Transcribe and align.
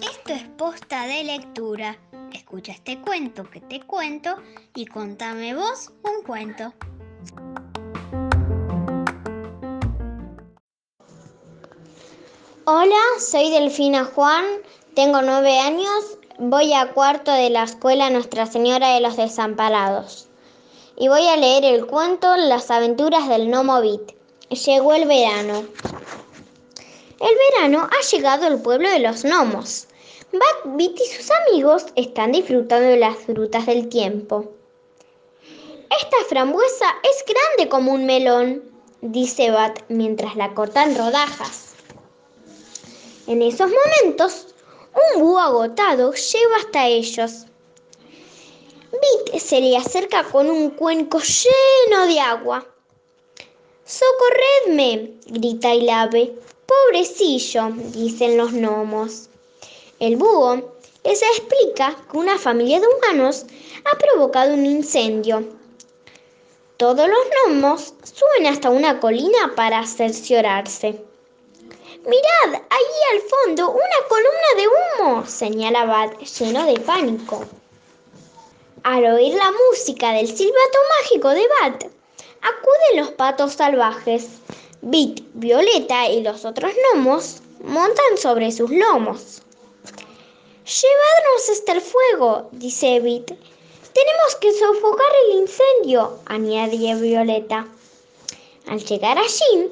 Esto 0.00 0.32
es 0.32 0.42
posta 0.56 1.06
de 1.06 1.22
lectura. 1.22 1.96
Escucha 2.32 2.72
este 2.72 3.00
cuento 3.00 3.48
que 3.48 3.60
te 3.60 3.80
cuento 3.80 4.34
y 4.74 4.86
contame 4.86 5.54
vos 5.54 5.92
un 6.02 6.24
cuento. 6.26 6.72
Hola, 12.64 12.96
soy 13.20 13.50
Delfina 13.50 14.04
Juan, 14.04 14.44
tengo 14.96 15.22
nueve 15.22 15.60
años, 15.60 16.18
voy 16.40 16.72
a 16.74 16.92
cuarto 16.92 17.30
de 17.30 17.50
la 17.50 17.62
escuela 17.62 18.10
Nuestra 18.10 18.46
Señora 18.46 18.94
de 18.94 19.00
los 19.00 19.16
Desamparados 19.16 20.26
y 20.96 21.06
voy 21.06 21.24
a 21.28 21.36
leer 21.36 21.64
el 21.64 21.86
cuento 21.86 22.36
Las 22.36 22.72
aventuras 22.72 23.28
del 23.28 23.46
Gnomo 23.46 23.80
Bit. 23.80 24.17
Llegó 24.50 24.94
el 24.94 25.06
verano. 25.06 25.66
El 27.20 27.36
verano 27.52 27.88
ha 27.90 28.06
llegado 28.10 28.46
al 28.46 28.62
pueblo 28.62 28.88
de 28.88 29.00
los 29.00 29.22
gnomos. 29.22 29.88
Bat, 30.32 30.76
Bit 30.76 30.98
y 31.00 31.04
sus 31.06 31.30
amigos 31.30 31.86
están 31.96 32.32
disfrutando 32.32 32.88
de 32.88 32.96
las 32.96 33.16
frutas 33.18 33.66
del 33.66 33.88
tiempo. 33.88 34.52
Esta 35.90 36.16
frambuesa 36.28 36.86
es 37.02 37.24
grande 37.26 37.68
como 37.68 37.92
un 37.92 38.06
melón, 38.06 38.62
dice 39.02 39.50
Bat 39.50 39.80
mientras 39.88 40.34
la 40.36 40.54
cortan 40.54 40.96
rodajas. 40.96 41.74
En 43.26 43.42
esos 43.42 43.70
momentos, 43.70 44.54
un 44.94 45.20
búho 45.20 45.38
agotado 45.38 46.12
lleva 46.12 46.56
hasta 46.56 46.86
ellos. 46.86 47.46
Bit 48.92 49.40
se 49.40 49.60
le 49.60 49.76
acerca 49.76 50.24
con 50.24 50.48
un 50.48 50.70
cuenco 50.70 51.20
lleno 51.20 52.06
de 52.06 52.20
agua. 52.20 52.66
¡Socorredme! 53.88 55.14
grita 55.28 55.72
el 55.72 55.88
ave. 55.88 56.34
Pobrecillo, 56.66 57.70
dicen 57.94 58.36
los 58.36 58.52
gnomos. 58.52 59.30
El 59.98 60.16
búho 60.18 60.74
les 61.04 61.22
explica 61.22 61.96
que 62.10 62.18
una 62.18 62.36
familia 62.36 62.80
de 62.80 62.86
humanos 62.86 63.46
ha 63.86 63.96
provocado 63.96 64.52
un 64.52 64.66
incendio. 64.66 65.42
Todos 66.76 67.08
los 67.08 67.18
gnomos 67.30 67.94
suben 68.02 68.48
hasta 68.48 68.68
una 68.68 69.00
colina 69.00 69.54
para 69.56 69.86
cerciorarse. 69.86 71.02
Mirad, 72.04 72.60
allí 72.68 73.00
al 73.14 73.20
fondo, 73.22 73.70
una 73.70 74.06
columna 74.06 74.50
de 74.56 74.68
humo, 74.68 75.26
señala 75.26 75.86
Bat, 75.86 76.20
lleno 76.20 76.66
de 76.66 76.78
pánico. 76.80 77.42
Al 78.82 79.06
oír 79.06 79.34
la 79.34 79.50
música 79.50 80.12
del 80.12 80.26
silbato 80.26 80.78
mágico 81.00 81.30
de 81.30 81.48
Bat, 81.62 81.97
acuden 82.48 83.04
los 83.04 83.10
patos 83.12 83.54
salvajes. 83.54 84.28
Bit, 84.80 85.22
Violeta 85.34 86.08
y 86.08 86.22
los 86.22 86.44
otros 86.44 86.72
gnomos 86.94 87.42
montan 87.62 88.16
sobre 88.16 88.52
sus 88.52 88.70
lomos. 88.70 89.42
Llevadnos 90.64 91.50
hasta 91.50 91.72
el 91.72 91.80
fuego, 91.80 92.48
dice 92.52 93.00
Bit. 93.00 93.26
Tenemos 93.28 94.34
que 94.40 94.52
sofocar 94.52 95.12
el 95.26 95.38
incendio, 95.38 96.18
añade 96.26 96.94
Violeta. 96.94 97.66
Al 98.68 98.84
llegar 98.84 99.18
allí, 99.18 99.70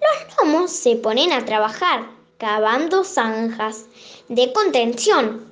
los 0.00 0.36
gnomos 0.36 0.72
se 0.72 0.96
ponen 0.96 1.32
a 1.32 1.44
trabajar, 1.44 2.06
cavando 2.38 3.04
zanjas 3.04 3.84
de 4.28 4.52
contención, 4.52 5.46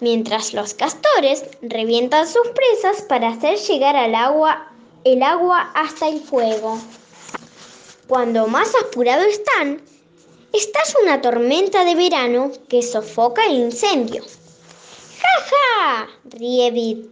mientras 0.00 0.54
los 0.54 0.74
castores 0.74 1.44
revientan 1.62 2.26
sus 2.26 2.48
presas 2.48 3.02
para 3.02 3.28
hacer 3.28 3.58
llegar 3.58 3.96
al 3.96 4.14
agua, 4.14 4.73
el 5.04 5.22
agua 5.22 5.70
hasta 5.74 6.08
el 6.08 6.20
fuego. 6.20 6.78
Cuando 8.08 8.46
más 8.46 8.72
apurado 8.74 9.22
están, 9.22 9.82
estalla 10.52 10.94
una 11.02 11.20
tormenta 11.20 11.84
de 11.84 11.94
verano 11.94 12.50
que 12.68 12.82
sofoca 12.82 13.44
el 13.44 13.54
incendio. 13.54 14.24
¡Ja, 15.20 15.44
ja! 15.50 16.08
ríe 16.24 16.70
Bit. 16.70 17.06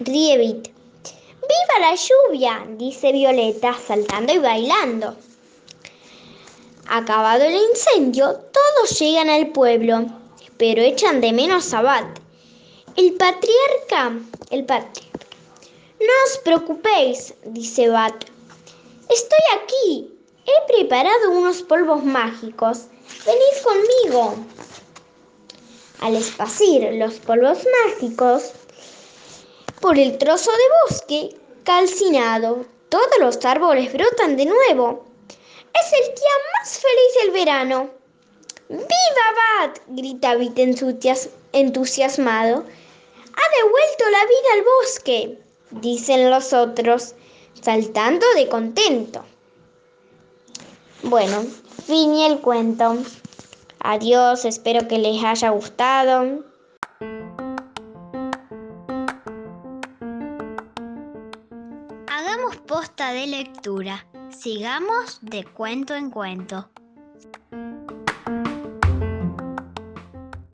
Ríe 0.00 0.38
Bit. 0.38 0.68
¡Viva 0.68 1.88
la 1.88 1.94
lluvia! 1.94 2.66
dice 2.70 3.12
Violeta, 3.12 3.74
saltando 3.74 4.32
y 4.32 4.38
bailando. 4.38 5.16
Acabado 6.88 7.44
el 7.44 7.54
incendio, 7.54 8.40
todos 8.52 8.98
llegan 8.98 9.30
al 9.30 9.48
pueblo, 9.48 10.06
pero 10.56 10.82
echan 10.82 11.20
de 11.20 11.32
menos 11.32 11.72
a 11.74 11.82
Bat. 11.82 12.18
El 12.96 13.14
patriarca, 13.14 14.18
el 14.50 14.64
patriarca. 14.64 15.15
No 15.98 16.12
os 16.26 16.36
preocupéis, 16.38 17.32
dice 17.46 17.88
Bat. 17.88 18.26
Estoy 19.08 19.44
aquí. 19.54 20.12
He 20.44 20.72
preparado 20.72 21.30
unos 21.30 21.62
polvos 21.62 22.04
mágicos. 22.04 22.88
Venid 23.24 23.56
conmigo. 23.64 24.36
Al 26.00 26.16
esparcir 26.16 26.92
los 26.94 27.14
polvos 27.14 27.66
mágicos 27.86 28.52
por 29.80 29.98
el 29.98 30.18
trozo 30.18 30.50
de 30.50 30.68
bosque 30.82 31.36
calcinado, 31.64 32.66
todos 32.90 33.18
los 33.18 33.42
árboles 33.46 33.90
brotan 33.94 34.36
de 34.36 34.44
nuevo. 34.44 35.06
Es 35.28 35.92
el 35.94 36.14
día 36.14 36.36
más 36.58 36.78
feliz 36.78 37.22
del 37.22 37.30
verano. 37.30 37.90
¡Viva 38.68 39.28
Bat! 39.38 39.78
grita 39.88 40.34
Bit 40.34 40.58
entusiasmado. 41.52 42.64
Ha 43.38 43.64
devuelto 43.64 44.10
la 44.10 44.24
vida 44.26 44.48
al 44.54 44.62
bosque, 44.62 45.45
dicen 45.70 46.30
los 46.30 46.52
otros, 46.52 47.14
saltando 47.60 48.26
de 48.34 48.48
contento. 48.48 49.24
Bueno, 51.02 51.44
fin 51.86 52.14
el 52.14 52.40
cuento. 52.40 52.96
Adiós, 53.80 54.44
espero 54.44 54.88
que 54.88 54.98
les 54.98 55.22
haya 55.22 55.50
gustado. 55.50 56.44
Hagamos 62.08 62.56
posta 62.66 63.12
de 63.12 63.26
lectura. 63.26 64.06
Sigamos 64.30 65.18
de 65.22 65.44
cuento 65.44 65.94
en 65.94 66.10
cuento. 66.10 66.68